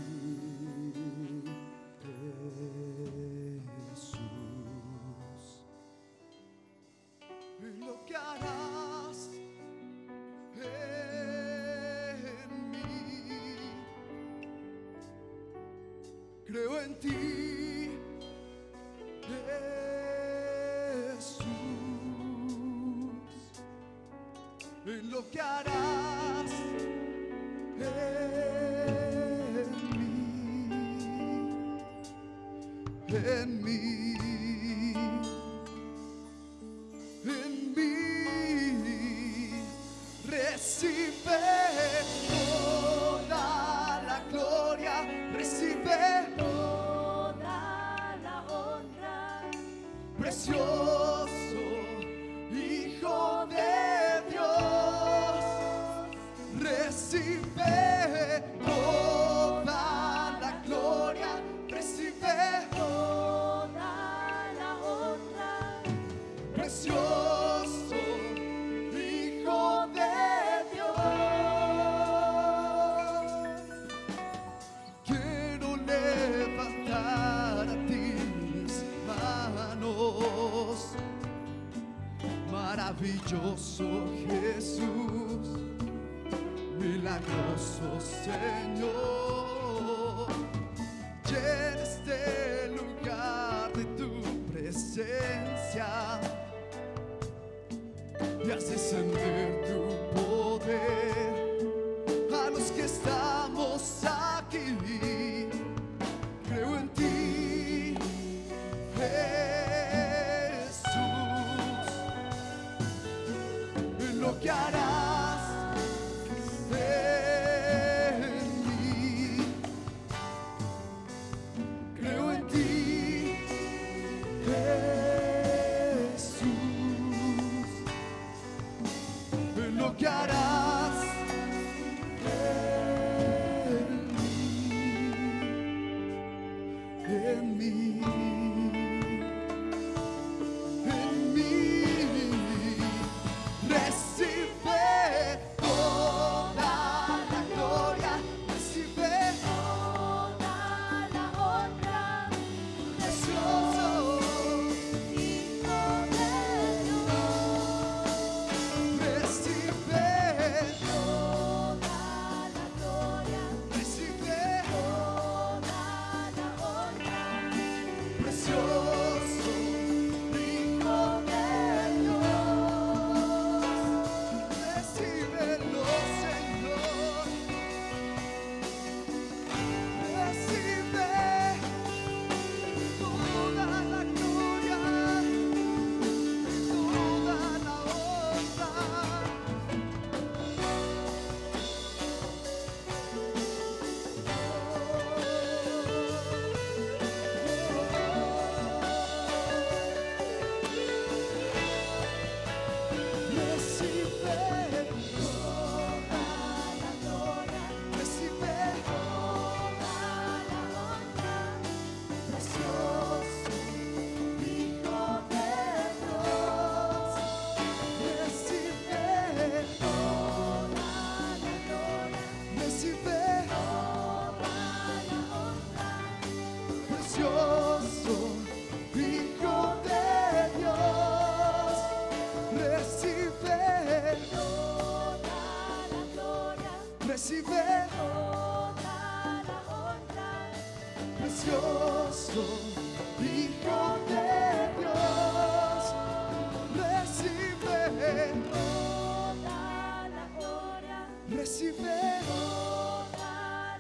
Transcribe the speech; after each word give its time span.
recibe 251.30 251.84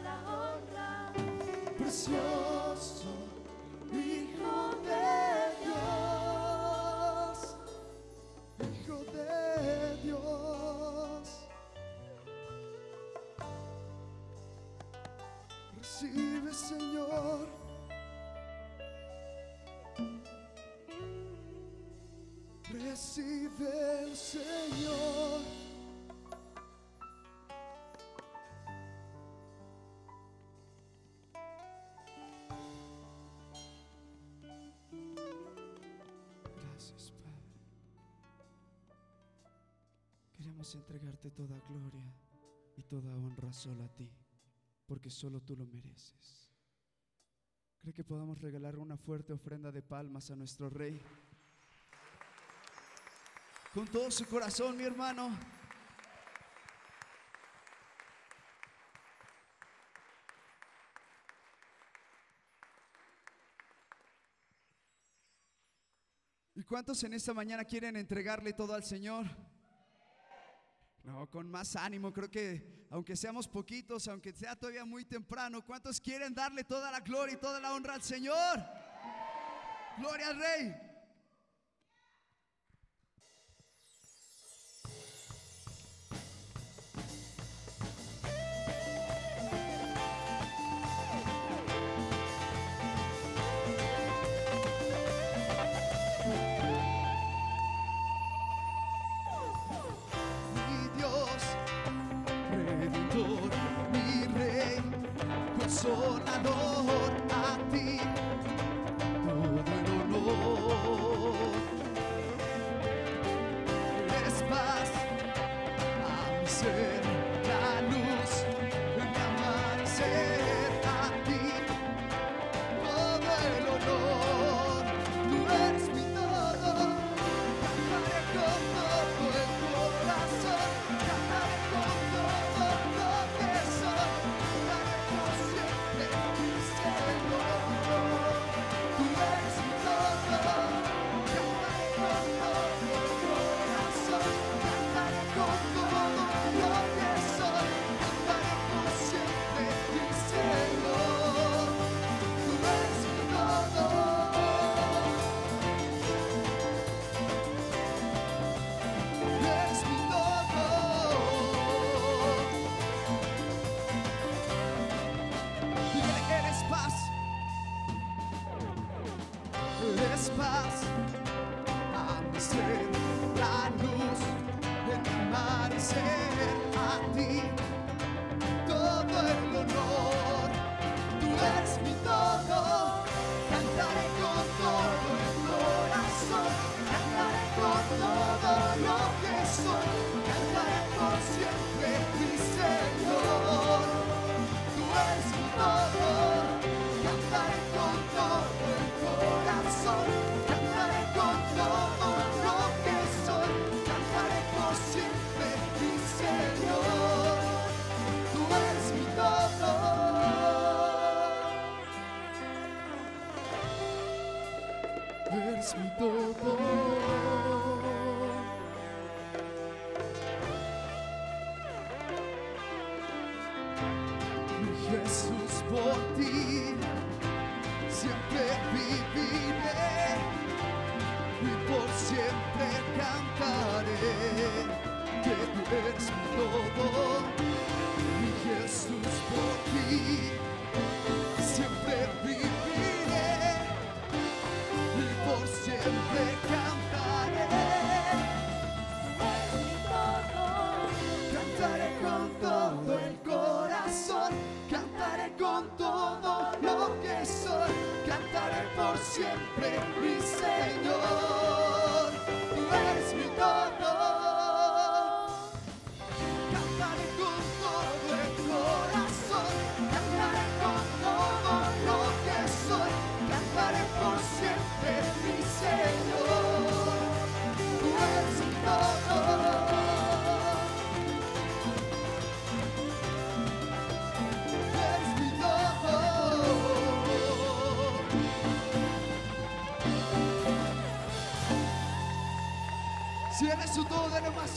la 0.03 0.17
honra, 0.27 1.11
precioso 1.77 3.24
Entregarte 40.73 41.29
toda 41.29 41.59
gloria 41.69 42.11
y 42.75 42.81
toda 42.81 43.15
honra 43.15 43.53
solo 43.53 43.83
a 43.83 43.87
ti, 43.95 44.11
porque 44.87 45.11
solo 45.11 45.39
tú 45.39 45.55
lo 45.55 45.67
mereces. 45.67 46.49
¿Cree 47.79 47.93
que 47.93 48.03
podamos 48.03 48.41
regalar 48.41 48.75
una 48.77 48.97
fuerte 48.97 49.31
ofrenda 49.31 49.71
de 49.71 49.83
palmas 49.83 50.31
a 50.31 50.35
nuestro 50.35 50.71
Rey? 50.71 50.99
Con 53.75 53.87
todo 53.87 54.09
su 54.09 54.25
corazón, 54.25 54.75
mi 54.75 54.83
hermano. 54.83 55.37
¿Y 66.55 66.63
cuántos 66.63 67.03
en 67.03 67.13
esta 67.13 67.35
mañana 67.35 67.63
quieren 67.65 67.95
entregarle 67.97 68.53
todo 68.53 68.73
al 68.73 68.83
Señor? 68.83 69.44
Con 71.35 71.51
más 71.51 71.75
ánimo, 71.75 72.13
creo 72.13 72.31
que 72.31 72.85
aunque 72.89 73.13
seamos 73.17 73.45
poquitos, 73.45 74.07
aunque 74.07 74.31
sea 74.31 74.55
todavía 74.55 74.85
muy 74.85 75.03
temprano, 75.03 75.65
¿cuántos 75.65 75.99
quieren 75.99 76.33
darle 76.33 76.63
toda 76.63 76.89
la 76.89 77.01
gloria 77.01 77.33
y 77.33 77.37
toda 77.37 77.59
la 77.59 77.73
honra 77.73 77.95
al 77.95 78.01
Señor? 78.01 78.63
Gloria 79.97 80.29
al 80.29 80.39
Rey. 80.39 80.84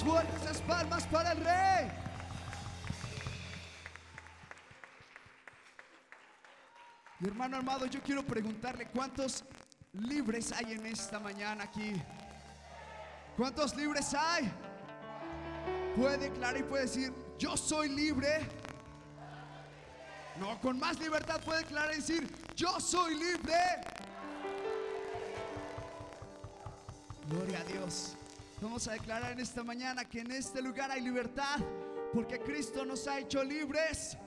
Fuertes 0.03 0.45
las 0.45 0.61
palmas 0.63 1.07
para 1.07 1.33
el 1.33 1.39
Rey. 1.39 1.91
Mi 7.21 7.29
hermano 7.29 7.57
amado, 7.57 7.87
yo 7.87 8.01
quiero 8.01 8.25
preguntarle 8.25 8.87
cuántos 8.87 9.45
libres 9.93 10.53
hay 10.53 10.73
en 10.73 10.87
esta 10.87 11.19
mañana 11.19 11.65
aquí. 11.65 12.01
¿Cuántos 13.37 13.75
libres 13.75 14.15
hay? 14.15 14.53
Puede 15.97 16.19
declarar 16.19 16.59
y 16.59 16.63
puede 16.63 16.83
decir, 16.83 17.13
yo 17.39 17.57
soy 17.57 17.89
libre. 17.89 18.49
No, 20.39 20.61
con 20.61 20.79
más 20.79 21.01
libertad 21.01 21.41
puede 21.41 21.61
declarar 21.61 21.93
y 21.95 21.97
decir, 21.97 22.33
yo 22.55 22.79
soy 22.79 23.17
libre. 23.17 23.57
Gloria 27.29 27.61
a 27.61 27.65
Dios. 27.65 28.18
Vamos 28.61 28.89
a 28.89 28.93
declarar 28.93 29.33
en 29.33 29.39
esta 29.39 29.63
mañana 29.63 30.05
que 30.05 30.19
en 30.19 30.33
este 30.33 30.61
lugar 30.61 30.91
hay 30.91 31.01
libertad, 31.01 31.61
porque 32.13 32.41
Cristo 32.41 32.85
nos 32.85 33.07
ha 33.07 33.21
hecho 33.21 33.45
libres. 33.45 34.19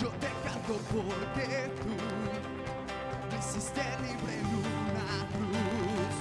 Yo 0.00 0.08
te 0.20 0.28
canto 0.44 0.74
porque 0.92 1.68
tú 1.80 1.90
me 3.28 3.36
hiciste 3.36 3.82
libre 4.00 4.34
en 4.38 4.46
una 4.46 5.08
cruz. 5.34 6.16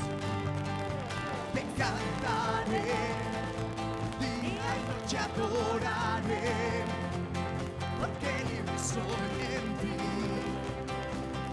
Te 1.54 1.62
cantaré, 1.78 2.98
día 4.20 4.70
y 4.74 4.84
noche 4.90 5.18
adoraré, 5.20 6.58
porque 8.00 8.32
libre 8.50 8.78
soy 8.80 9.30
en 9.54 9.68
ti. 9.78 9.98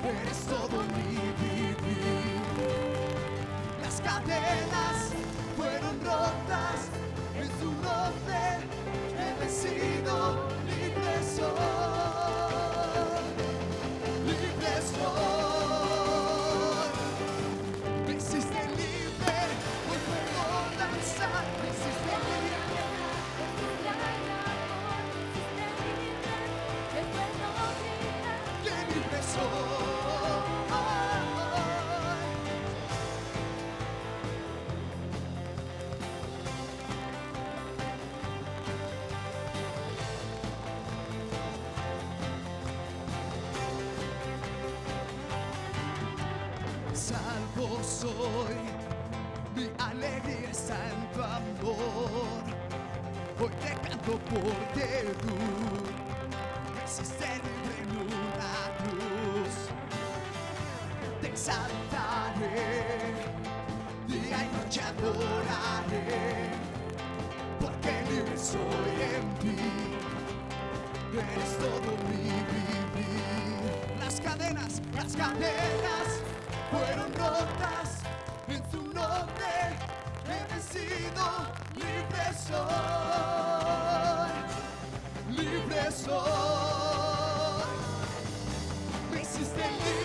Eres 0.08 0.40
todo 0.46 0.82
mi 0.94 1.10
vivir. 1.42 2.40
Las 3.82 4.00
cadenas 4.00 5.12
fueron 5.58 6.00
rotas 6.00 6.88
en 7.38 7.48
tu 7.60 7.70
nombre. 7.70 8.40
He 9.18 9.40
vencido, 9.40 10.48
libre 10.64 11.22
soy. 11.36 11.83
Soy, 48.04 48.56
mi 49.56 49.70
alegría 49.78 50.52
tu 51.14 51.22
amor. 51.22 52.44
Hoy 53.40 53.50
te 53.62 53.88
canto 53.88 54.18
porque 54.30 55.14
tú 55.22 55.34
me 56.76 56.86
en 57.80 57.90
una 57.96 58.54
cruz. 58.78 59.54
Te 61.20 61.26
exaltaré, 61.28 63.14
día 64.06 64.38
y 64.44 64.56
noche 64.56 64.80
adoraré, 64.82 66.50
porque 67.60 67.92
libre 68.10 68.36
soy 68.36 68.96
en 69.16 69.34
ti. 69.40 69.56
Eres 71.12 71.58
todo 71.58 71.90
mi 72.08 72.24
vivir. 72.52 73.98
Las 73.98 74.20
cadenas, 74.20 74.82
las 74.94 75.16
cadenas 75.16 76.08
fueron 76.70 77.12
rotas 77.14 77.93
nombre. 79.08 79.52
He 80.26 80.38
vencido, 80.52 81.26
libre 81.74 82.26
soy, 82.46 82.64
libre 85.30 85.84
soy. 85.90 86.54
Libre, 89.10 90.03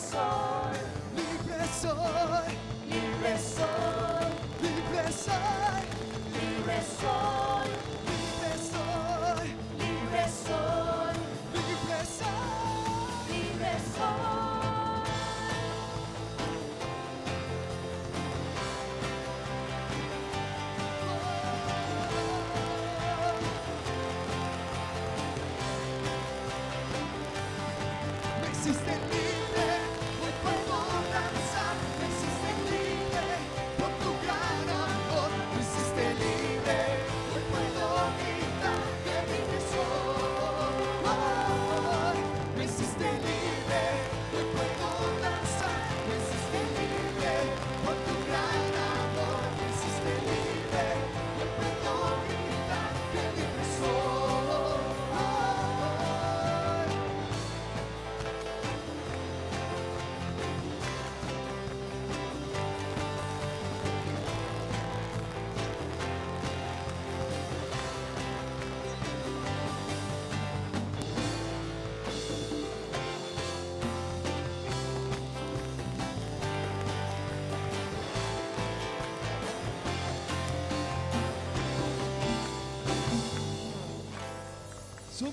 soy, 0.00 0.78
libre 1.14 1.64
soy, 1.80 2.59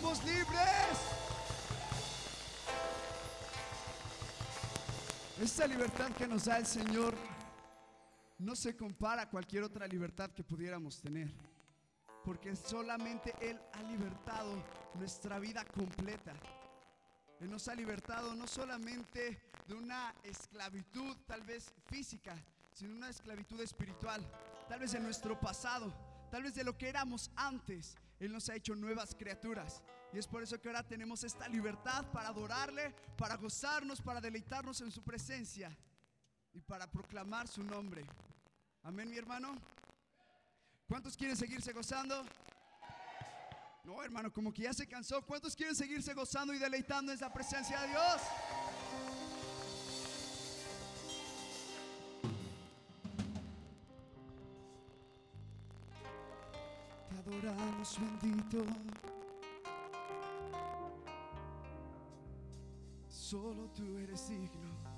Libres. 0.07 0.97
Esta 5.41 5.67
libertad 5.67 6.11
que 6.13 6.25
nos 6.25 6.45
da 6.45 6.57
el 6.57 6.65
Señor 6.65 7.13
no 8.39 8.55
se 8.55 8.77
compara 8.77 9.23
a 9.23 9.29
cualquier 9.29 9.63
otra 9.63 9.85
libertad 9.85 10.31
que 10.31 10.45
pudiéramos 10.45 11.01
tener. 11.01 11.29
Porque 12.23 12.55
solamente 12.55 13.35
Él 13.41 13.59
ha 13.73 13.83
libertado 13.83 14.63
nuestra 14.93 15.39
vida 15.39 15.65
completa. 15.65 16.33
Él 17.41 17.51
nos 17.51 17.67
ha 17.67 17.75
libertado 17.75 18.33
no 18.33 18.47
solamente 18.47 19.51
de 19.67 19.73
una 19.73 20.15
esclavitud 20.23 21.17
tal 21.27 21.41
vez 21.43 21.73
física, 21.87 22.33
sino 22.71 22.95
una 22.95 23.09
esclavitud 23.09 23.59
espiritual, 23.59 24.25
tal 24.69 24.79
vez 24.79 24.93
de 24.93 25.01
nuestro 25.01 25.37
pasado, 25.37 25.93
tal 26.31 26.43
vez 26.43 26.55
de 26.55 26.63
lo 26.63 26.77
que 26.77 26.87
éramos 26.87 27.29
antes. 27.35 27.97
Él 28.21 28.31
nos 28.31 28.47
ha 28.49 28.55
hecho 28.55 28.73
nuevas 28.73 29.13
criaturas. 29.13 29.83
Y 30.13 30.17
es 30.17 30.27
por 30.27 30.41
eso 30.41 30.59
que 30.59 30.69
ahora 30.69 30.83
tenemos 30.83 31.23
esta 31.23 31.47
libertad 31.47 32.05
para 32.11 32.29
adorarle, 32.29 32.95
para 33.17 33.35
gozarnos, 33.35 34.01
para 34.01 34.21
deleitarnos 34.21 34.79
en 34.81 34.91
su 34.91 35.03
presencia 35.03 35.75
y 36.53 36.61
para 36.61 36.89
proclamar 36.89 37.47
su 37.47 37.63
nombre. 37.63 38.05
Amén, 38.83 39.09
mi 39.09 39.17
hermano. 39.17 39.55
¿Cuántos 40.87 41.17
quieren 41.17 41.35
seguirse 41.35 41.73
gozando? 41.73 42.25
No, 43.83 44.01
hermano, 44.03 44.31
como 44.31 44.53
que 44.53 44.63
ya 44.63 44.73
se 44.73 44.87
cansó. 44.87 45.21
¿Cuántos 45.21 45.55
quieren 45.55 45.75
seguirse 45.75 46.13
gozando 46.13 46.53
y 46.53 46.57
deleitando 46.57 47.11
en 47.11 47.19
la 47.19 47.31
presencia 47.31 47.79
de 47.81 47.87
Dios? 47.87 48.21
Te 57.09 57.17
adoramos, 57.17 57.97
bendito. 58.21 58.65
Solo 63.29 63.69
tú 63.75 63.97
eres 63.97 64.29
digno. 64.29 64.96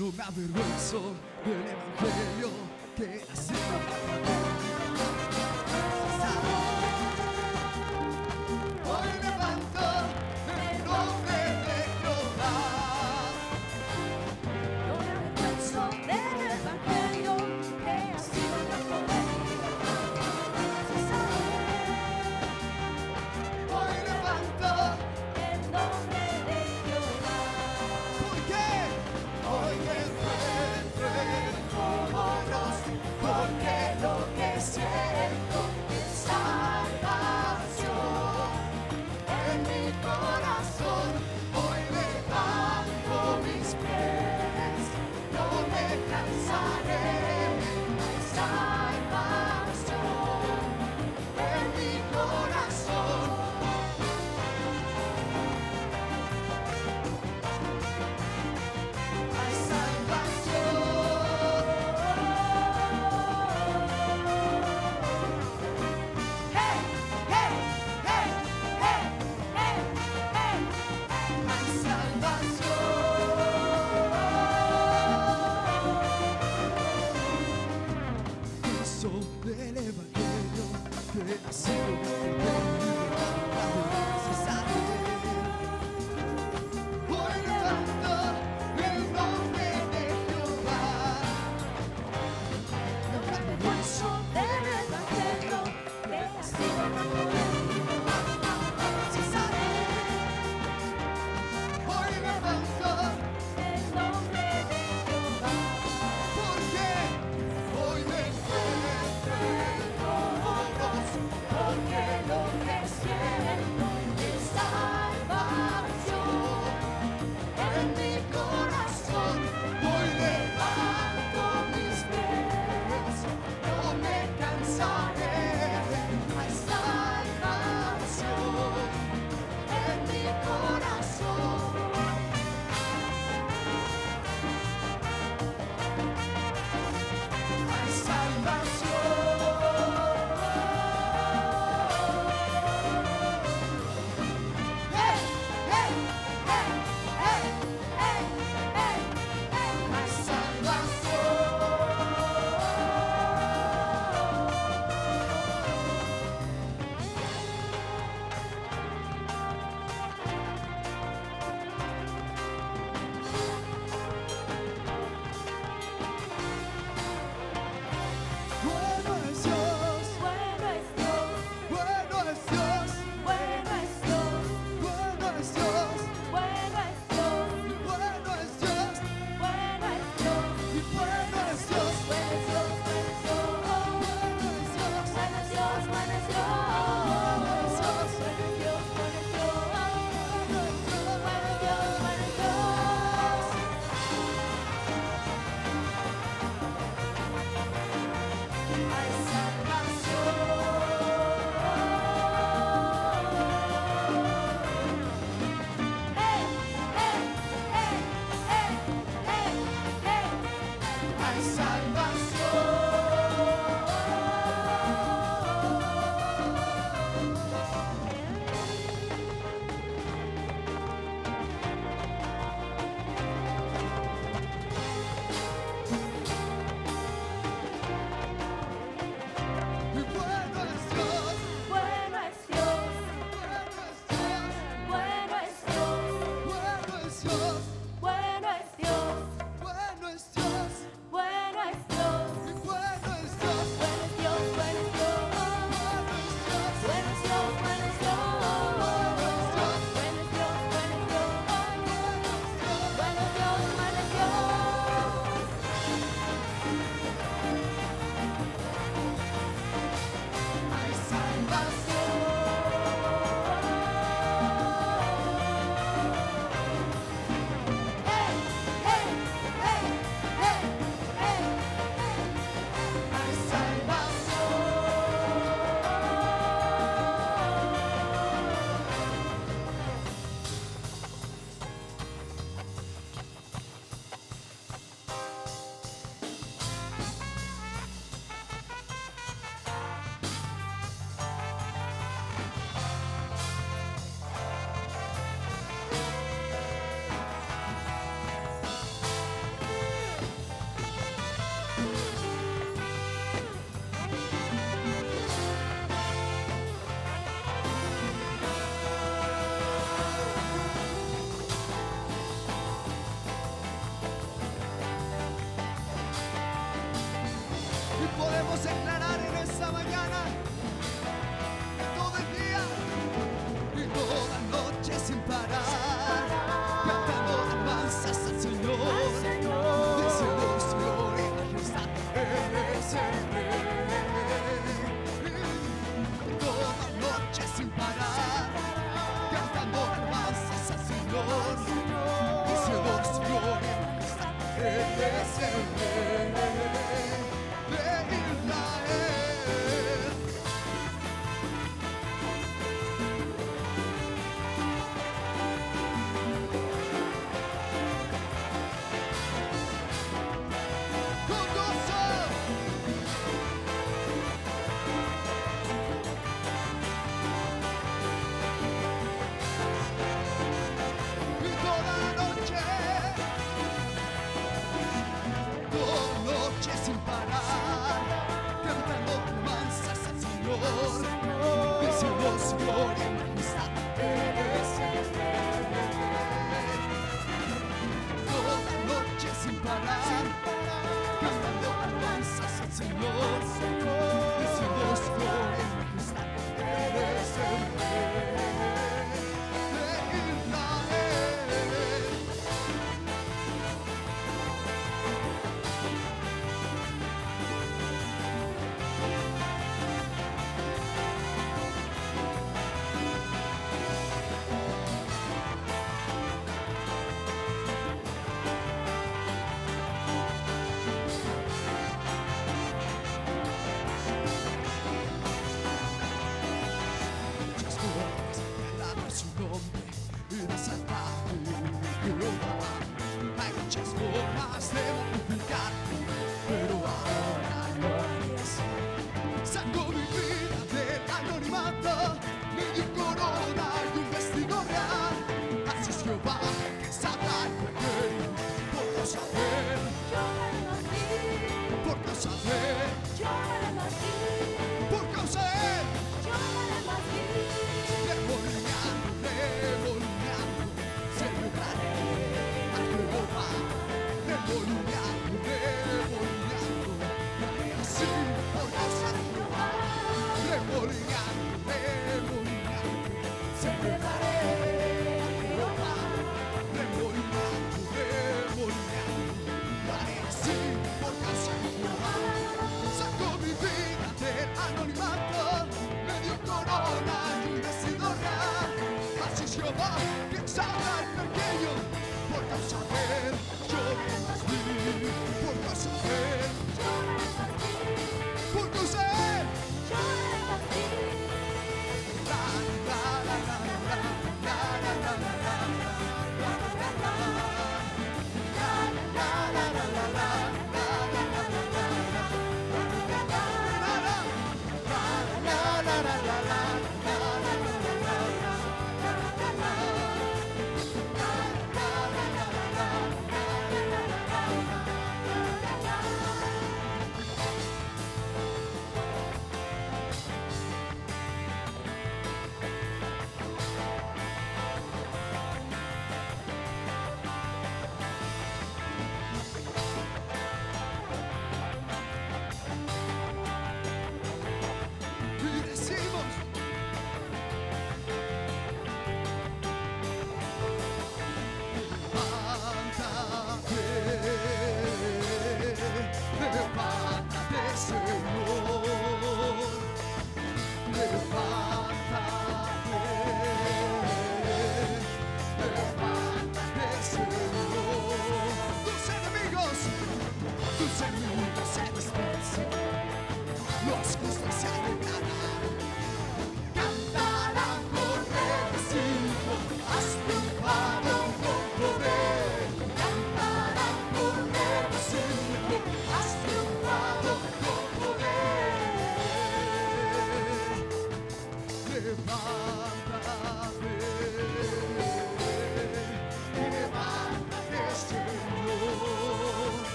No 0.00 0.10
me 0.12 0.22
avergüenzo 0.22 1.12
del 1.44 1.60
evangelio 1.60 2.48
que 2.96 3.22
ha 3.30 3.36
sido 3.36 3.89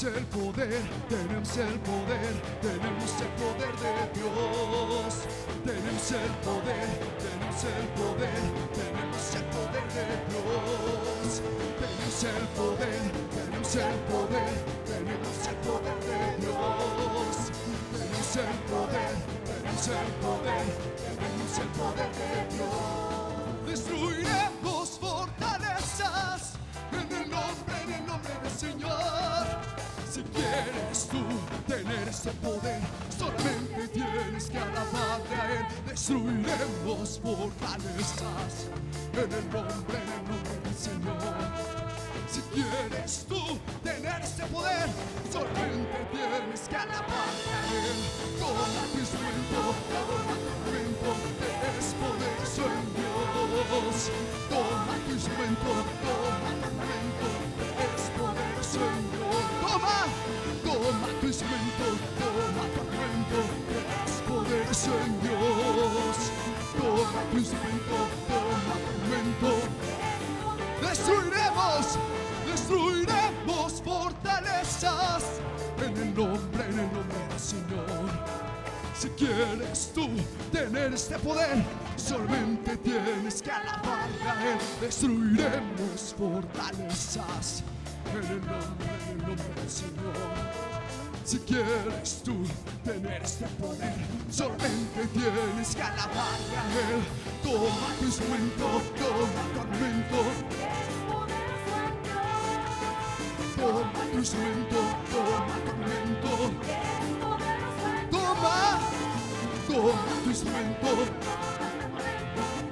Tenemos 0.00 0.16
el 0.16 0.26
poder, 0.28 0.82
tenemos 1.10 1.56
el 1.58 1.78
poder, 1.80 2.32
tenemos 2.62 3.20
el 3.20 3.28
poder 3.36 3.74
de 3.76 3.92
Dios. 4.18 5.12
Tenemos 5.62 6.12
el 6.12 6.32
poder, 6.40 6.88
tenemos 7.20 7.64
el 7.68 7.84
poder, 8.00 8.40
tenemos 8.72 9.34
el 9.36 9.44
poder 9.52 9.86
de 9.92 10.06
Dios. 10.30 11.42
Tenemos 11.76 12.24
el 12.24 12.48
poder, 12.56 13.02
tenemos 13.36 13.76
el 13.76 13.94
poder, 14.08 14.56
tenemos 14.88 15.36
el 15.46 15.56
poder 15.68 16.00
de 16.08 16.20
Dios. 16.46 17.36
Tenemos 17.92 18.36
el 18.36 18.56
poder, 18.72 19.12
tenemos 19.44 19.84
el 19.84 20.08
poder, 20.24 20.64
tenemos 20.96 21.58
el 21.58 21.68
poder 21.76 22.10
de 22.16 22.56
Dios. 22.56 22.99
Ese 32.20 32.32
poder, 32.32 32.80
solamente 33.18 33.88
tienes 33.94 34.50
que 34.50 34.58
alabarle 34.58 35.36
a 35.36 35.52
Él. 35.56 35.66
Destruiremos 35.88 37.18
fortalezas 37.22 38.68
en 39.14 39.32
el 39.32 39.44
nombre, 39.50 39.96
en 39.96 40.08
el 40.12 40.22
nombre 40.28 40.54
del 40.64 40.74
Señor. 40.74 41.16
Si 42.28 42.40
quieres 42.52 43.24
tú 43.26 43.40
tener 43.82 44.20
ese 44.20 44.44
poder, 44.52 44.88
solamente 45.32 45.96
tienes 46.12 46.68
que 46.68 46.76
alabarle 46.76 47.52
a 47.56 47.62
Él. 47.88 47.98
Toma 48.38 48.82
tu 48.92 48.98
instrumento, 49.00 49.60
toma 49.88 50.20
tu 50.28 50.76
instrumento, 50.76 51.10
eres 51.72 51.88
poderoso 52.04 52.64
en 52.68 52.84
Dios. 53.00 54.10
Toma 54.50 54.94
tu 55.06 55.12
instrumento, 55.12 55.70
tener 80.70 80.94
este 80.94 81.18
poder, 81.18 81.64
solamente 81.96 82.76
tienes 82.78 83.42
que 83.42 83.50
alabarle 83.50 84.22
a 84.22 84.52
Él. 84.52 84.58
Destruiremos 84.80 86.14
fortalezas 86.16 87.64
en 88.12 88.24
el 88.30 88.40
nombre, 88.40 88.88
en 89.10 89.18
nombre 89.18 89.54
del 89.56 89.70
Señor. 89.70 90.14
Si 91.24 91.38
quieres 91.40 92.22
tú 92.24 92.44
tener 92.84 93.22
este 93.22 93.46
poder, 93.60 93.94
solamente 94.30 95.06
tienes 95.12 95.74
que 95.74 95.82
alabarle 95.82 96.56
a 96.56 96.94
Él. 96.94 97.02
Toma 97.42 97.94
tu 97.98 98.04
instrumento, 98.04 98.82
toma 98.96 99.42
tu 99.52 99.60
argumento, 99.60 100.18
toma 103.56 104.02
tu 104.12 104.18
instrumento, 104.18 104.78
toma 105.10 105.54
tu 105.64 106.28
toma, 106.28 106.89
toma 109.70 110.04
tu 110.24 110.30
instrumento, 110.30 110.88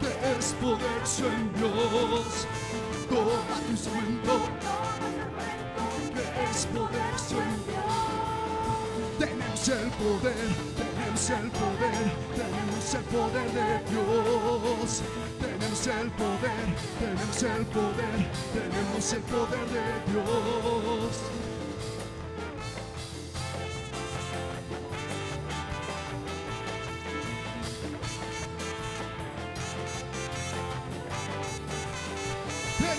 que 0.00 0.10
es 0.38 0.46
poderoso 0.60 1.26
en 1.26 1.52
Dios. 1.54 2.46
Toma 3.08 3.56
tu 3.64 3.70
instrumento, 3.70 4.34
que 6.14 6.24
es 6.50 6.66
poderoso 6.66 7.36
en 7.46 7.54
Dios. 7.66 8.18
Tenemos 9.18 9.68
el 9.68 9.90
poder, 9.90 10.50
tenemos 10.76 11.30
el 11.30 11.50
poder, 11.50 12.06
tenemos 12.36 12.94
el 12.94 13.04
poder 13.04 13.48
de 13.52 13.68
Dios. 13.90 15.02
Tenemos 15.40 15.86
el 15.86 16.10
poder, 16.10 16.66
tenemos 16.98 17.42
el 17.42 17.66
poder, 17.66 18.18
tenemos 18.52 19.12
el 19.12 19.22
poder 19.22 19.66
de 19.68 20.12
Dios. 20.12 21.47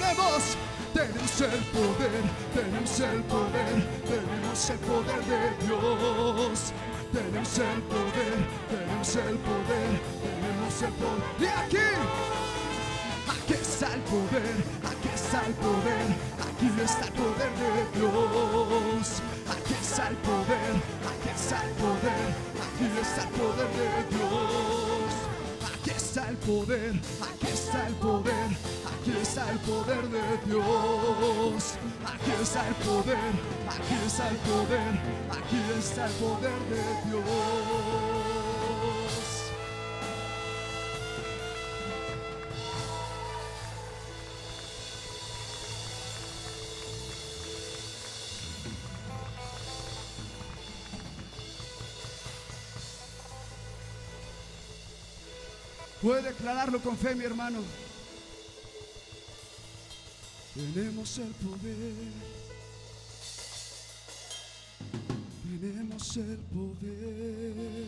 Tenemos, 0.10 0.58
tenemos 0.91 1.41
el 1.41 1.62
poder, 1.69 2.24
tenemos 2.56 3.00
el 3.00 3.22
poder, 3.26 3.76
tenemos 4.10 4.69
el 4.72 4.80
poder 4.80 5.22
de 5.26 5.65
Dios. 5.67 6.74
Tenemos 7.13 7.58
el 7.60 7.82
poder, 7.84 8.39
tenemos 8.69 9.15
el 9.15 9.38
poder, 9.38 10.02
tenemos 10.24 10.82
el 10.82 10.93
poder. 10.93 11.24
Y 11.39 11.45
aquí, 11.45 11.78
aquí 13.30 13.54
está 13.54 13.93
el 13.93 14.02
poder, 14.02 14.56
aquí 14.89 15.10
está 15.13 15.45
el 15.45 15.54
poder, 15.54 16.08
aquí 16.41 16.67
está 16.82 17.06
el 17.06 17.13
poder 17.13 17.52
de 17.62 18.00
Dios. 18.00 19.22
Aquí 19.48 19.74
está 19.80 20.08
el 20.10 20.15
poder, 20.17 20.74
aquí 21.06 21.30
está 21.36 21.63
el 21.65 21.72
poder, 21.74 22.34
aquí 22.65 22.86
está 23.00 23.22
el 23.22 23.30
poder 23.30 23.69
de 23.78 24.17
Dios. 24.17 25.30
Aquí 25.72 25.91
está 25.91 26.30
el 26.30 26.38
poder, 26.38 26.93
aquí 27.22 27.48
está 27.54 27.88
el 27.88 27.93
poder, 27.95 28.50
aquí 29.00 29.12
está 29.22 29.50
el 29.52 29.60
poder 29.60 30.10
de 30.10 30.38
Dios. 30.46 31.76
Aquí 32.06 32.32
está 32.42 32.68
el 32.68 32.76
poder, 32.76 33.18
aquí 33.68 33.96
está 34.06 34.30
el 34.30 34.38
poder, 34.38 35.00
aquí 35.32 35.58
está 35.78 36.06
el 36.06 36.14
poder 36.14 36.60
de 36.70 37.10
Dios. 37.10 37.24
Puede 56.02 56.22
declararlo 56.22 56.80
con 56.80 56.98
fe, 56.98 57.14
mi 57.14 57.26
hermano. 57.26 57.60
Tenemos 60.60 61.17
el 61.19 61.32
poder. 61.36 61.93
Tenemos 65.62 66.17
el 66.17 66.38
poder. 66.54 67.88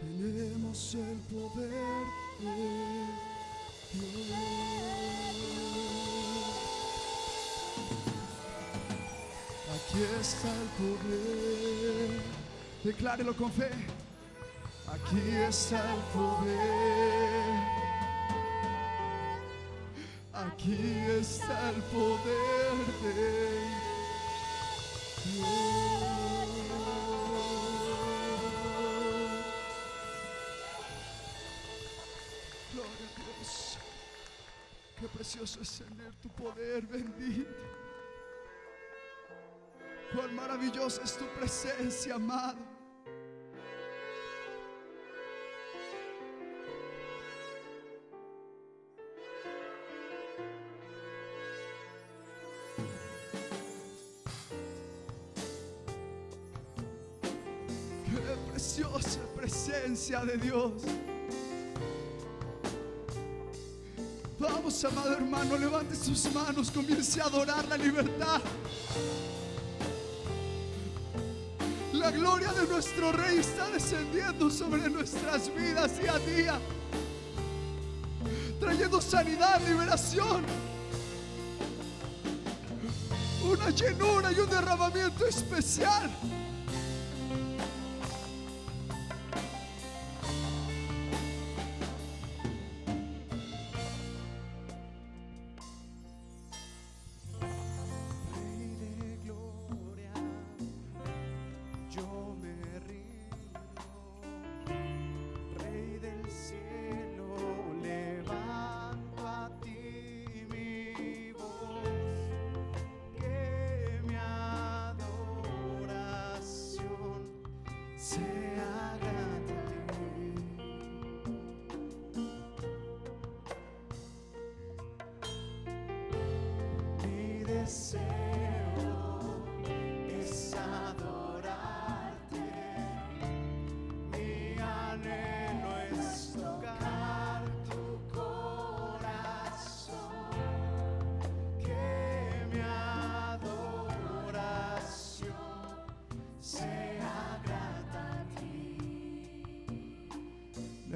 Tenemos 0.00 0.94
el 0.94 1.18
poder. 1.32 1.72
Aquí 9.74 10.00
está 10.20 10.48
el 10.62 10.68
poder. 10.78 12.20
Declárelo 12.84 13.36
con 13.36 13.50
fe. 13.50 13.70
Aquí 14.86 15.30
está 15.48 15.92
el 15.92 16.00
poder. 16.14 17.05
Aquí 20.58 21.04
está 21.20 21.68
el 21.68 21.82
poder 21.82 22.76
de 23.02 23.60
Dios. 25.22 25.48
Gloria 32.72 33.06
a 33.06 33.38
Dios. 33.38 33.78
Qué 34.98 35.08
precioso 35.08 35.60
es 35.60 35.78
tener 35.78 36.14
tu 36.14 36.30
poder 36.30 36.86
bendito. 36.86 37.50
Cuán 40.14 40.34
maravillosa 40.34 41.02
es 41.04 41.18
tu 41.18 41.26
presencia, 41.38 42.14
amado. 42.14 42.75
Dios. 60.36 60.72
Vamos, 64.38 64.84
amado 64.84 65.14
hermano, 65.14 65.56
levante 65.56 65.94
sus 65.94 66.32
manos, 66.34 66.70
comience 66.70 67.20
a 67.20 67.24
adorar 67.24 67.66
la 67.68 67.76
libertad. 67.76 68.40
La 71.92 72.10
gloria 72.10 72.52
de 72.52 72.66
nuestro 72.68 73.12
Rey 73.12 73.38
está 73.38 73.68
descendiendo 73.70 74.50
sobre 74.50 74.90
nuestras 74.90 75.52
vidas 75.54 75.98
día 75.98 76.14
a 76.14 76.18
día, 76.18 76.58
trayendo 78.60 79.00
sanidad, 79.00 79.60
liberación, 79.66 80.44
una 83.42 83.70
llenura 83.70 84.32
y 84.32 84.38
un 84.40 84.50
derramamiento 84.50 85.24
especial. 85.24 86.10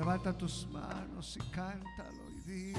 Levanta 0.01 0.33
tus 0.33 0.67
manos 0.71 1.37
y 1.37 1.41
cántalo 1.51 2.31
y 2.31 2.41
di. 2.41 2.73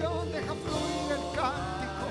oración, 0.00 0.32
deja 0.32 0.54
fluir 0.54 1.12
el 1.12 1.36
cántico. 1.36 2.06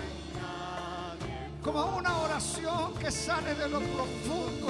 Como 1.63 1.97
una 1.97 2.17
oración 2.21 2.93
que 2.95 3.11
sale 3.11 3.53
de 3.55 3.69
lo 3.69 3.79
profundo 3.79 4.67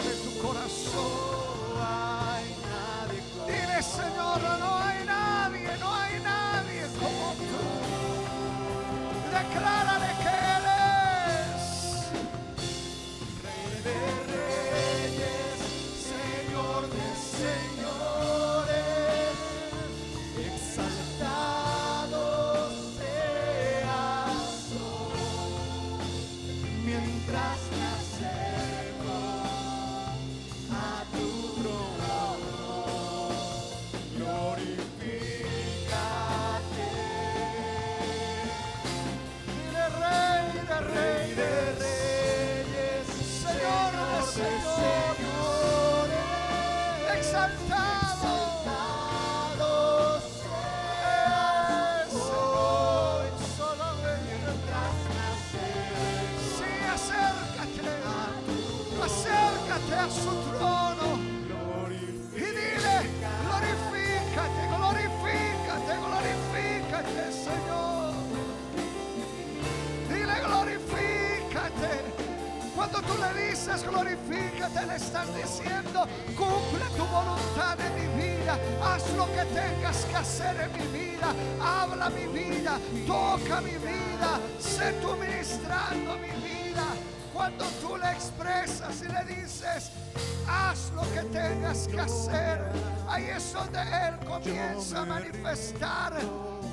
es 93.35 93.53
donde 93.53 93.79
Él 93.79 94.19
comienza 94.27 95.01
a 95.01 95.05
manifestar 95.05 96.13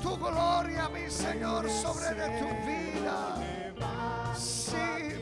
tu 0.01 0.17
gloria, 0.17 0.89
mi 0.89 1.09
Señor, 1.09 1.69
sobre 1.69 2.13
de 2.15 2.39
tu 2.39 2.47
vida. 2.65 3.35
Sí, 4.35 4.75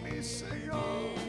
mi 0.04 0.24
Señor. 0.24 1.25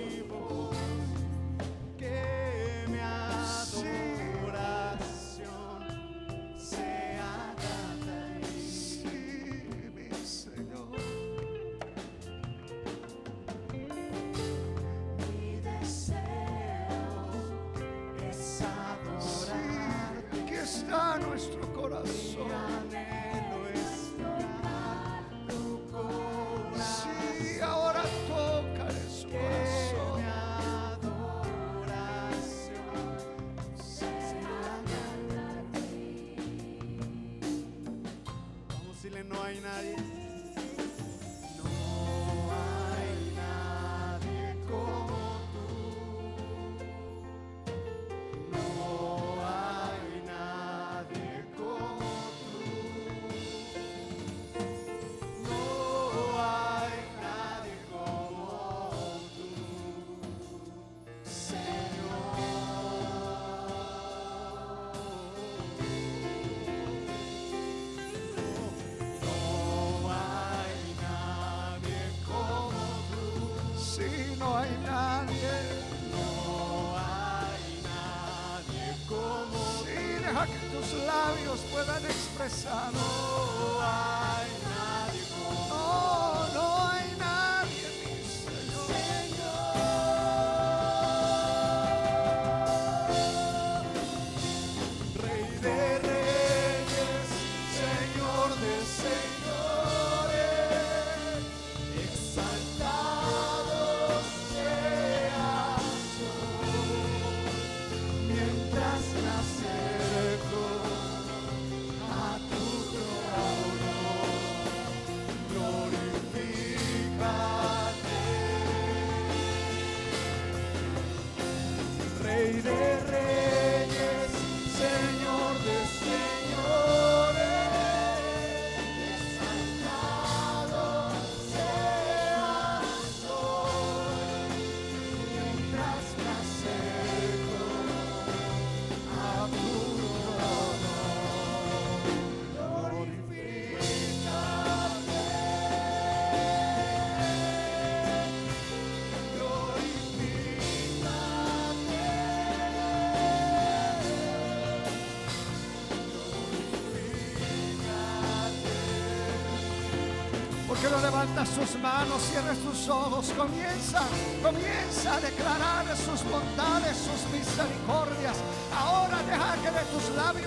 labios 81.04 81.60
puedan 81.72 82.04
expresar. 82.04 82.90
Oh, 82.94 83.80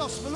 labios 0.10 0.30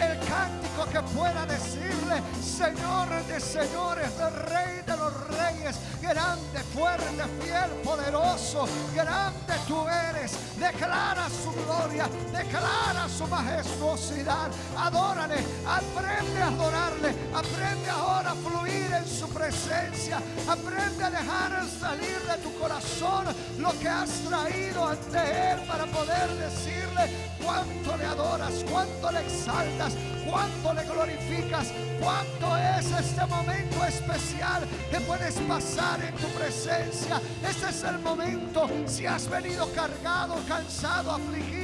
el 0.00 0.18
cántico 0.26 0.84
que 0.92 1.02
pueda 1.14 1.46
decirle, 1.46 2.22
Señor 2.40 3.08
de 3.26 3.40
señores, 3.40 4.10
Rey 4.16 4.82
de 4.86 4.96
los 4.96 5.12
reyes, 5.28 5.76
grande, 6.00 6.60
fuerte, 6.72 7.24
fiel, 7.40 7.70
poderoso, 7.84 8.66
grande 8.94 9.54
tú 9.66 9.86
eres. 9.88 10.32
Declara 10.58 11.28
su 11.28 11.52
gloria, 11.52 12.08
declara 12.32 13.08
su 13.08 13.26
majestuosidad. 13.26 14.50
Adórale, 14.76 15.44
aprende 15.66 16.42
a 16.42 16.46
adorarle, 16.48 17.14
aprende 17.34 17.90
ahora 17.90 18.30
a 18.30 18.34
fluir 18.34 18.92
en 18.92 19.06
su 19.06 19.28
presencia, 19.28 20.20
aprende 20.48 21.04
a 21.04 21.10
dejar 21.10 21.66
salir 21.80 22.18
de 22.28 22.36
tu 22.42 22.58
corazón 22.58 23.26
lo 23.58 23.70
que 23.78 23.88
has 23.88 24.10
traído 24.28 24.86
ante 24.86 25.52
Él 25.52 25.60
para 25.66 25.86
poder 25.86 26.28
decirle 26.36 27.30
cuánto 27.42 27.96
le 27.96 28.04
adoras, 28.04 28.64
cuánto 28.70 28.99
le 29.10 29.20
exaltas, 29.20 29.94
cuánto 30.28 30.74
le 30.74 30.84
glorificas, 30.84 31.72
cuánto 32.00 32.56
es 32.56 32.90
este 32.92 33.26
momento 33.26 33.84
especial 33.86 34.66
que 34.90 35.00
puedes 35.00 35.34
pasar 35.48 36.04
en 36.04 36.14
tu 36.16 36.28
presencia. 36.38 37.20
Este 37.48 37.70
es 37.70 37.84
el 37.84 37.98
momento 38.00 38.68
si 38.86 39.06
has 39.06 39.28
venido 39.28 39.72
cargado, 39.72 40.36
cansado, 40.46 41.12
afligido, 41.12 41.59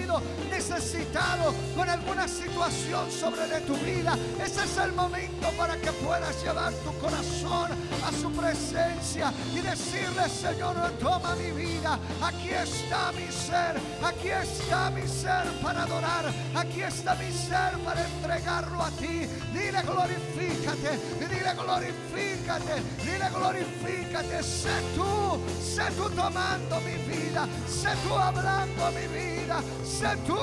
necesitado 0.51 1.55
con 1.77 1.89
alguna 1.89 2.29
situación 2.29 3.11
sobre 3.11 3.47
de 3.47 3.61
tu 3.61 3.75
vida. 3.77 4.17
Este 4.45 4.65
es 4.65 4.79
el 4.79 4.93
momento 4.93 5.49
para 5.59 5.77
que 5.77 5.93
puedas 5.93 6.43
llevar 6.43 6.73
tu 6.85 6.93
corazón 6.99 7.71
a 8.05 8.13
su 8.21 8.31
presencia 8.33 9.33
y 9.55 9.61
decirle, 9.61 10.29
Señor, 10.29 10.77
toma 11.01 11.35
mi 11.37 11.51
vida. 11.53 11.99
Aquí 12.23 12.51
está 12.51 13.13
mi 13.13 13.31
ser, 13.31 13.81
aquí 14.03 14.29
está 14.29 14.91
mi 14.91 15.07
ser 15.07 15.45
para 15.63 15.83
adorar, 15.83 16.33
aquí 16.55 16.83
está 16.83 17.15
mi 17.15 17.31
ser 17.33 17.79
para 17.85 18.05
entregarlo 18.05 18.83
a 18.83 18.91
ti. 18.91 19.27
Dile 19.53 19.83
glorifícate, 19.83 20.99
dile 21.19 21.55
glorifícate, 21.55 22.75
dile 23.05 23.29
glorifícate. 23.31 24.43
Sé 24.43 24.77
tú, 24.95 25.41
sé 25.61 25.85
tú 25.97 26.09
tomando 26.11 26.81
mi 26.81 26.97
vida, 27.11 27.47
sé 27.69 27.91
tú 28.07 28.15
hablando 28.15 28.91
mi 28.93 29.07
vida, 29.09 29.61
sé 29.97 30.15
tú 30.27 30.37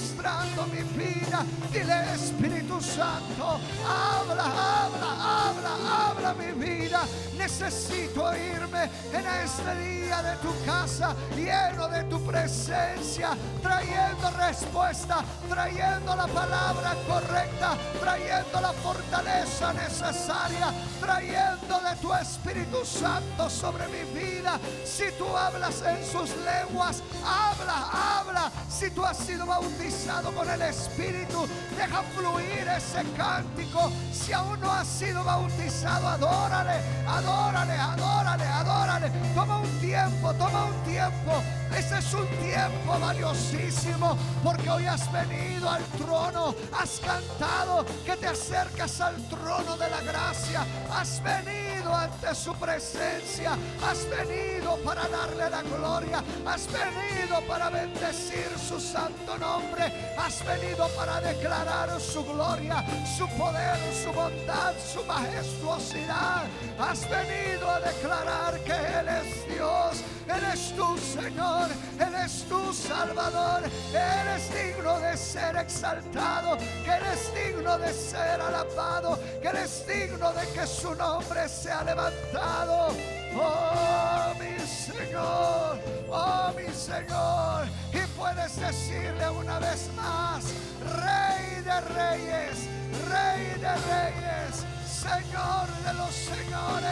ministrando 0.00 0.66
mi 0.66 0.82
vida. 0.96 1.44
Dile 1.70 2.14
Espíritu 2.14 2.80
Santo, 2.80 3.60
habla, 3.86 4.44
habla, 4.44 5.10
habla, 5.20 6.08
habla 6.08 6.34
mi 6.34 6.52
vida. 6.52 7.02
Necesito 7.36 8.34
irme 8.34 8.90
en 9.12 9.26
este 9.44 9.74
día 9.76 10.22
de 10.22 10.36
tu 10.36 10.52
casa, 10.64 11.14
lleno 11.36 11.88
de 11.88 12.04
tu 12.04 12.24
presencia, 12.24 13.36
trayendo 13.62 14.30
respuesta, 14.38 15.24
trayendo 15.48 16.16
la 16.16 16.26
palabra 16.26 16.96
correcta, 17.06 17.76
trayendo 18.00 18.60
la 18.60 18.72
fortaleza 18.72 19.72
necesaria, 19.72 20.72
trayendo 21.00 21.80
de 21.80 21.96
tu 22.00 22.12
Espíritu 22.14 22.84
Santo 22.84 23.48
sobre 23.48 23.86
mi 23.88 24.20
vida. 24.20 24.58
Si 24.84 25.04
tú 25.18 25.26
hablas 25.36 25.82
en 25.82 26.04
sus 26.04 26.30
lenguas, 26.44 27.02
habla, 27.24 28.18
habla. 28.20 28.52
Si 28.68 28.90
tú 28.90 29.04
has 29.04 29.16
sido 29.18 29.46
bautizado 29.46 29.89
con 30.34 30.48
el 30.48 30.62
Espíritu, 30.62 31.48
deja 31.76 32.02
fluir 32.14 32.68
ese 32.76 33.02
cántico. 33.16 33.90
Si 34.12 34.32
aún 34.32 34.60
no 34.60 34.70
has 34.70 34.86
sido 34.86 35.24
bautizado, 35.24 36.06
adórale, 36.08 36.80
adórale, 37.06 37.72
adórale, 37.72 38.44
adórale. 38.44 39.10
Toma 39.34 39.58
un 39.58 39.80
tiempo, 39.80 40.32
toma 40.34 40.66
un 40.66 40.84
tiempo. 40.84 41.42
Este 41.76 41.98
es 41.98 42.14
un 42.14 42.26
tiempo 42.38 42.98
valiosísimo 43.00 44.16
porque 44.44 44.70
hoy 44.70 44.86
has 44.86 45.10
venido 45.12 45.68
al 45.68 45.82
trono, 45.98 46.54
has 46.72 47.00
cantado 47.00 47.84
que 48.04 48.16
te 48.16 48.26
acercas 48.26 49.00
al 49.00 49.16
trono 49.28 49.76
de 49.76 49.90
la 49.90 50.00
gracia, 50.02 50.64
has 50.92 51.22
venido 51.22 51.69
ante 51.94 52.34
su 52.34 52.54
presencia, 52.54 53.56
has 53.82 54.08
venido 54.08 54.76
para 54.84 55.08
darle 55.08 55.50
la 55.50 55.62
gloria, 55.62 56.22
has 56.46 56.66
venido 56.66 57.40
para 57.46 57.70
bendecir 57.70 58.48
su 58.58 58.80
santo 58.80 59.36
nombre, 59.38 60.14
has 60.18 60.44
venido 60.44 60.88
para 60.96 61.20
declarar 61.20 62.00
su 62.00 62.24
gloria, 62.24 62.84
su 63.16 63.26
poder, 63.36 63.78
su 63.92 64.12
bondad, 64.12 64.74
su 64.92 65.04
majestuosidad, 65.04 66.44
has 66.78 67.00
venido 67.08 67.70
a 67.70 67.80
declarar 67.80 68.58
que 68.60 68.72
Él 68.72 69.08
es 69.08 69.54
Dios, 69.54 70.04
Él 70.28 70.44
es 70.52 70.74
tu 70.76 70.98
Señor, 70.98 71.68
Él 71.98 72.14
es 72.24 72.44
tu 72.48 72.72
Salvador, 72.72 73.62
eres 73.92 74.50
digno 74.52 74.98
de 75.00 75.16
ser 75.16 75.56
exaltado, 75.56 76.56
que 76.84 76.90
eres 76.90 77.32
digno 77.34 77.78
de 77.78 77.92
ser 77.92 78.40
alabado, 78.40 79.18
que 79.42 79.48
eres 79.48 79.86
digno 79.86 80.32
de 80.32 80.46
que 80.52 80.66
su 80.66 80.94
nombre 80.94 81.48
sea 81.48 81.79
levantado. 81.84 82.88
Oh 83.34 84.34
mi 84.38 84.58
Señor, 84.66 85.78
oh 86.10 86.52
mi 86.56 86.72
Señor, 86.74 87.66
y 87.92 88.00
puedes 88.18 88.56
decirle 88.56 89.30
una 89.30 89.58
vez 89.60 89.88
más, 89.96 90.44
Rey 90.80 91.62
de 91.62 91.80
Reyes, 91.80 92.68
Rey 93.08 93.44
de 93.60 93.74
Reyes, 93.92 94.66
Señor 94.84 95.68
de 95.84 95.92
los 95.94 96.14
Señores. 96.14 96.90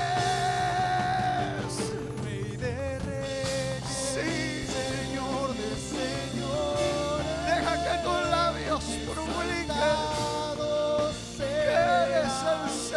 Rey 2.23 2.57
de 2.57 2.99
reyes, 3.01 3.85
Sí, 3.85 4.67
Señor 4.67 5.55
de 5.55 5.71
señores, 5.97 7.37
deja 7.47 7.75
que 7.85 7.95
tus 8.05 8.21
labios 8.31 8.85
publiquen 8.85 9.69
que 11.37 11.45
eres 11.45 12.37
el 12.53 12.71
Señor. 12.71 12.88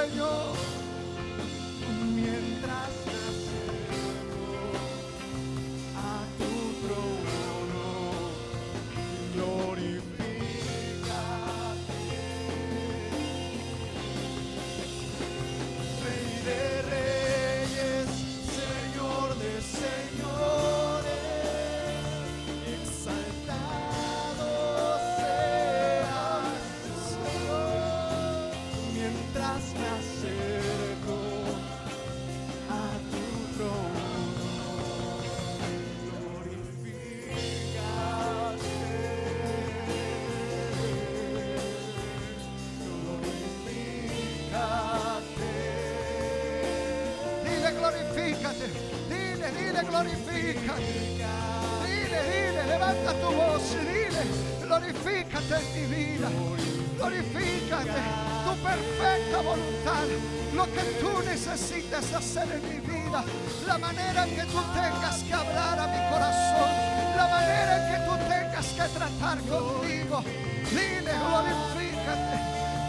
Hacer 62.16 62.48
en 62.52 62.62
mi 62.70 62.80
vida, 62.80 63.24
la 63.68 63.78
manera 63.78 64.26
que 64.26 64.44
tú 64.44 64.62
tengas 64.74 65.24
que 65.24 65.34
hablar 65.34 65.80
a 65.80 65.88
mi 65.88 66.02
corazón, 66.12 66.70
la 67.16 67.28
manera 67.28 67.76
que 67.90 67.98
tú 68.08 68.14
tengas 68.30 68.66
que 68.68 68.86
tratar 68.98 69.38
conmigo. 69.40 70.24
Dile, 70.70 71.14
glorifícate, 71.24 72.38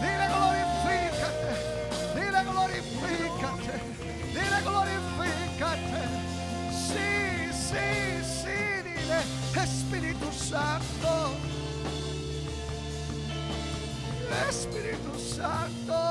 dile, 0.03 0.25
glorifícate, 0.35 1.51
dile, 2.15 2.41
glorifícate, 2.51 3.75
dile, 4.33 4.59
glorifícate. 4.63 6.01
Sí, 6.87 7.09
sí, 7.51 7.87
sí, 8.41 8.57
dile, 8.83 9.19
Espíritu 9.63 10.31
Santo. 10.31 11.11
Espíritu 14.49 15.19
Santo, 15.19 16.02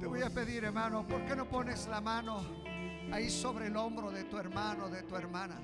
Te 0.00 0.06
voy 0.08 0.22
a 0.22 0.30
pedir, 0.30 0.64
hermano, 0.64 1.06
¿por 1.06 1.24
qué 1.26 1.36
no 1.36 1.48
pones 1.48 1.86
la 1.86 2.00
mano 2.00 2.42
ahí 3.12 3.30
sobre 3.30 3.68
el 3.68 3.76
hombro 3.76 4.10
de 4.10 4.24
tu 4.24 4.36
hermano, 4.36 4.88
de 4.88 5.02
tu 5.04 5.16
hermana? 5.16 5.60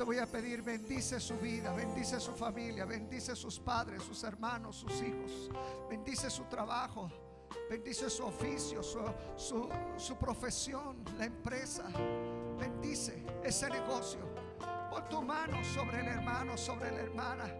Te 0.00 0.04
voy 0.04 0.16
a 0.16 0.24
pedir, 0.24 0.62
bendice 0.62 1.20
su 1.20 1.36
vida, 1.36 1.74
bendice 1.74 2.18
su 2.18 2.32
familia, 2.32 2.86
bendice 2.86 3.36
sus 3.36 3.60
padres, 3.60 4.02
sus 4.02 4.24
hermanos, 4.24 4.76
sus 4.76 5.02
hijos, 5.02 5.50
bendice 5.90 6.30
su 6.30 6.44
trabajo, 6.44 7.10
bendice 7.68 8.08
su 8.08 8.24
oficio, 8.24 8.82
su, 8.82 8.98
su, 9.36 9.68
su 9.98 10.16
profesión, 10.16 11.04
la 11.18 11.26
empresa, 11.26 11.84
bendice 12.58 13.22
ese 13.44 13.68
negocio. 13.68 14.20
Pon 14.88 15.06
tu 15.10 15.20
mano 15.20 15.62
sobre 15.62 16.00
el 16.00 16.06
hermano, 16.06 16.56
sobre 16.56 16.90
la 16.92 17.00
hermana 17.00 17.54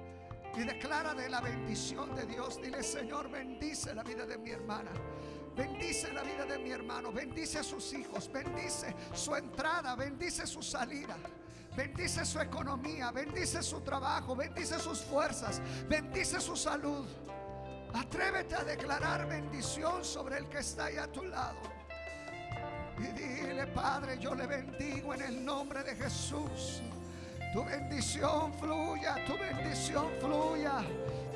y 0.56 0.64
declara 0.64 1.12
de 1.12 1.28
la 1.28 1.42
bendición 1.42 2.16
de 2.16 2.24
Dios. 2.24 2.56
Dile, 2.56 2.82
Señor, 2.82 3.30
bendice 3.30 3.94
la 3.94 4.02
vida 4.02 4.24
de 4.24 4.38
mi 4.38 4.48
hermana. 4.48 4.92
Bendice 5.54 6.10
la 6.10 6.22
vida 6.22 6.46
de 6.46 6.58
mi 6.58 6.70
hermano, 6.70 7.12
bendice 7.12 7.58
a 7.58 7.62
sus 7.62 7.92
hijos, 7.92 8.32
bendice 8.32 8.96
su 9.12 9.34
entrada, 9.34 9.94
bendice 9.94 10.46
su 10.46 10.62
salida. 10.62 11.18
Bendice 11.80 12.26
su 12.26 12.38
economía, 12.38 13.10
bendice 13.10 13.62
su 13.62 13.80
trabajo, 13.80 14.36
bendice 14.36 14.78
sus 14.78 15.00
fuerzas, 15.00 15.62
bendice 15.88 16.38
su 16.38 16.54
salud. 16.54 17.06
Atrévete 17.94 18.54
a 18.54 18.64
declarar 18.64 19.26
bendición 19.26 20.04
sobre 20.04 20.36
el 20.36 20.48
que 20.50 20.58
está 20.58 20.84
ahí 20.84 20.98
a 20.98 21.10
tu 21.10 21.22
lado. 21.24 21.56
Y 22.98 23.06
dile, 23.18 23.66
Padre, 23.68 24.18
yo 24.18 24.34
le 24.34 24.46
bendigo 24.46 25.14
en 25.14 25.22
el 25.22 25.42
nombre 25.42 25.82
de 25.82 25.96
Jesús. 25.96 26.82
Tu 27.54 27.64
bendición 27.64 28.52
fluya, 28.60 29.16
tu 29.26 29.38
bendición 29.38 30.10
fluya. 30.20 30.84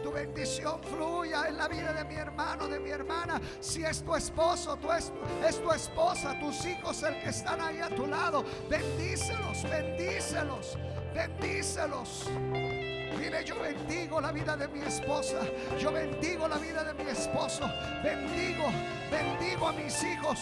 Tu 0.04 0.12
bendición 0.12 0.82
fluya 0.82 1.48
en 1.48 1.56
la 1.56 1.66
vida 1.66 1.94
de 1.94 2.04
mi 2.04 2.14
hermano, 2.16 2.68
de 2.68 2.78
mi 2.78 2.90
hermana. 2.90 3.40
Si 3.58 3.82
es 3.82 4.02
tu 4.02 4.14
esposo, 4.14 4.76
tu 4.76 4.92
es, 4.92 5.10
es 5.48 5.62
tu 5.62 5.72
esposa, 5.72 6.38
tus 6.38 6.62
hijos, 6.66 7.02
el 7.04 7.18
que 7.22 7.30
están 7.30 7.58
ahí 7.58 7.78
a 7.78 7.88
tu 7.88 8.06
lado. 8.06 8.44
Bendícelos, 8.68 9.62
bendícelos, 9.62 10.76
bendícelos. 11.14 12.26
Dile, 13.18 13.44
yo 13.46 13.58
bendigo 13.58 14.20
la 14.20 14.30
vida 14.30 14.58
de 14.58 14.68
mi 14.68 14.80
esposa. 14.80 15.40
Yo 15.80 15.90
bendigo 15.90 16.48
la 16.48 16.58
vida 16.58 16.84
de 16.84 17.02
mi 17.02 17.10
esposo. 17.10 17.64
Bendigo, 18.02 18.64
bendigo 19.10 19.68
a 19.68 19.72
mis 19.72 20.02
hijos. 20.02 20.38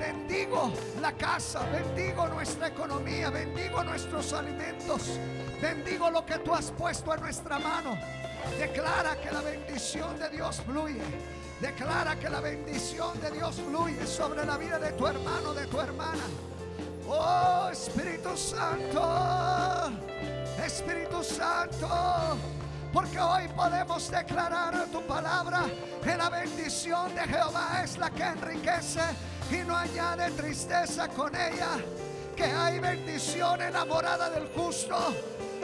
Bendigo 0.00 0.72
la 1.00 1.12
casa, 1.12 1.60
bendigo 1.70 2.26
nuestra 2.26 2.66
economía, 2.66 3.30
bendigo 3.30 3.82
nuestros 3.82 4.30
alimentos, 4.34 5.18
bendigo 5.62 6.10
lo 6.10 6.26
que 6.26 6.38
tú 6.40 6.52
has 6.52 6.70
puesto 6.72 7.14
en 7.14 7.20
nuestra 7.22 7.58
mano. 7.58 7.96
Declara 8.58 9.20
que 9.20 9.30
la 9.30 9.40
bendición 9.40 10.18
de 10.18 10.28
Dios 10.30 10.62
fluye. 10.66 11.02
Declara 11.60 12.16
que 12.16 12.28
la 12.28 12.40
bendición 12.40 13.20
de 13.20 13.30
Dios 13.30 13.56
fluye 13.56 14.06
sobre 14.06 14.44
la 14.44 14.56
vida 14.56 14.78
de 14.78 14.92
tu 14.92 15.06
hermano, 15.06 15.54
de 15.54 15.66
tu 15.66 15.80
hermana. 15.80 16.22
Oh 17.08 17.68
Espíritu 17.70 18.36
Santo, 18.36 19.92
Espíritu 20.64 21.22
Santo. 21.22 21.88
Porque 22.92 23.20
hoy 23.20 23.48
podemos 23.54 24.10
declarar 24.10 24.86
tu 24.90 25.02
palabra 25.02 25.66
que 26.02 26.16
la 26.16 26.30
bendición 26.30 27.14
de 27.14 27.20
Jehová 27.22 27.82
es 27.84 27.98
la 27.98 28.10
que 28.10 28.22
enriquece 28.22 29.02
y 29.50 29.56
no 29.66 29.76
añade 29.76 30.30
tristeza 30.32 31.08
con 31.08 31.34
ella. 31.34 31.78
Que 32.34 32.44
hay 32.44 32.80
bendición 32.80 33.60
enamorada 33.60 34.30
del 34.30 34.48
justo. 34.48 34.96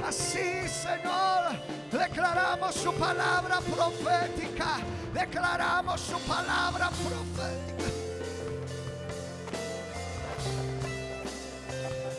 Así, 0.06 0.68
Señor, 0.68 1.56
declaramos 1.90 2.74
su 2.74 2.92
palabra 2.94 3.60
profética. 3.60 4.78
Declaramos 5.12 6.00
su 6.00 6.18
palabra 6.20 6.90
profética. 6.90 7.92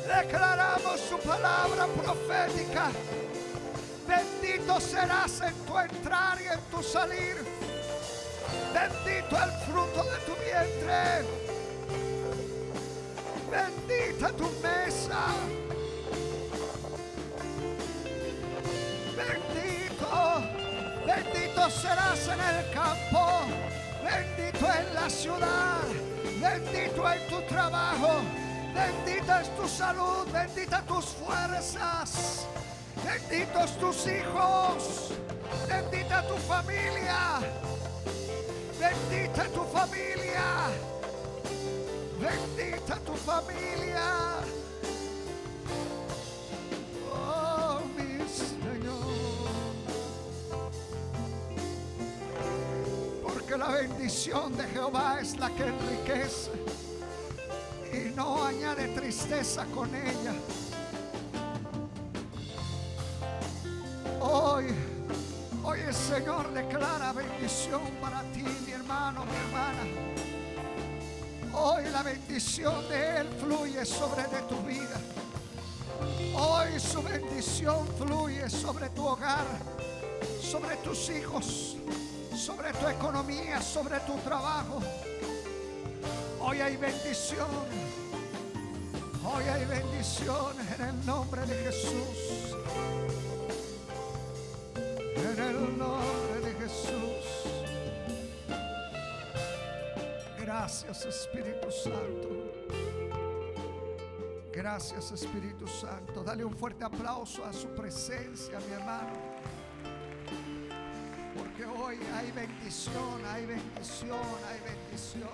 Declaramos 0.07 0.99
su 0.99 1.17
palabra 1.19 1.88
profética. 1.88 2.91
Bendito 4.07 4.80
serás 4.80 5.41
en 5.41 5.55
tu 5.65 5.78
entrar 5.80 6.39
y 6.41 6.47
en 6.47 6.59
tu 6.71 6.84
salir. 6.84 7.38
Bendito 8.74 9.36
el 9.38 9.51
fruto 9.65 10.03
de 10.03 10.17
tu 10.26 10.36
vientre. 10.36 11.26
Bendita 13.49 14.32
tu 14.34 14.49
mesa. 14.61 15.62
Bendito, 21.05 21.70
serás 21.70 22.28
en 22.28 22.39
el 22.39 22.72
campo. 22.74 23.41
Bendito 24.03 24.66
en 24.66 24.93
la 24.93 25.09
ciudad. 25.09 25.84
Bendito 26.41 27.11
en 27.11 27.28
tu 27.28 27.41
trabajo. 27.47 28.22
Bendita 28.74 29.41
es 29.41 29.55
tu 29.55 29.68
salud. 29.68 30.28
Bendita 30.32 30.82
tus 30.84 31.05
fuerzas. 31.05 32.47
Benditos 33.03 33.78
tus 33.80 34.07
hijos. 34.07 35.11
Bendita 35.68 36.28
tu 36.28 36.36
familia. 36.38 37.39
Bendita 38.80 39.43
tu 39.49 39.64
familia. 39.66 40.70
Bendita 42.20 42.95
tu 43.05 43.14
familia. 43.16 44.62
La 53.64 53.70
bendición 53.70 54.57
de 54.57 54.64
Jehová 54.66 55.20
es 55.22 55.38
la 55.38 55.49
que 55.51 55.64
enriquece 55.64 56.51
y 57.93 58.14
no 58.14 58.43
añade 58.43 58.89
tristeza 58.89 59.66
con 59.74 59.89
ella. 59.95 60.34
Hoy, 64.20 64.66
hoy 65.64 65.80
el 65.80 65.93
Señor 65.93 66.53
declara 66.53 67.14
bendición 67.14 67.84
para 68.01 68.22
ti, 68.34 68.43
mi 68.66 68.72
hermano, 68.74 69.24
mi 69.26 69.36
hermana. 69.38 69.84
Hoy 71.53 71.84
la 71.89 72.03
bendición 72.03 72.89
de 72.89 73.20
Él 73.20 73.30
fluye 73.39 73.86
sobre 73.86 74.24
de 74.24 74.41
tu 74.49 74.57
vida. 74.64 74.99
Hoy 76.36 76.80
su 76.82 77.01
bendición 77.01 77.88
fluye 77.97 78.49
sobre 78.49 78.89
tu 78.89 79.05
hogar, 79.05 79.45
sobre 80.41 80.76
tus 80.78 81.09
hijos, 81.09 81.78
sobre 82.36 82.73
tu 82.73 82.88
economía, 82.88 83.61
sobre 83.61 83.99
tu 84.01 84.17
trabajo. 84.19 84.79
Hoy 86.39 86.59
hay 86.59 86.77
bendición. 86.77 87.47
Hoy 89.23 89.43
hay 89.45 89.65
bendición 89.65 90.55
en 90.75 90.81
el 90.81 91.05
nombre 91.05 91.45
de 91.45 91.55
Jesús. 91.63 92.57
En 94.75 95.41
el 95.41 95.77
nombre 95.77 96.39
de 96.41 96.53
Jesús. 96.59 97.53
Gracias 100.39 101.05
Espíritu 101.05 101.71
Santo. 101.71 102.53
Gracias 104.51 105.11
Espíritu 105.11 105.67
Santo. 105.67 106.23
Dale 106.23 106.43
un 106.43 106.55
fuerte 106.55 106.84
aplauso 106.84 107.45
a 107.45 107.53
su 107.53 107.67
presencia, 107.69 108.59
mi 108.67 108.73
hermano. 108.73 109.22
Hay 111.93 112.31
bendición, 112.31 113.23
hay 113.27 113.45
bendición, 113.45 114.19
hay 114.47 114.59
bendición. 114.61 115.29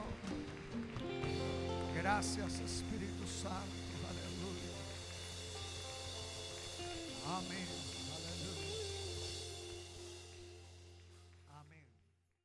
Gracias 1.96 2.60
Espíritu 2.60 3.26
Santo. 3.26 3.80
Aleluya. 4.10 4.76
Amén. 7.38 7.79